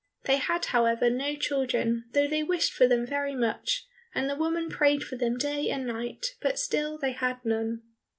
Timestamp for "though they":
2.13-2.41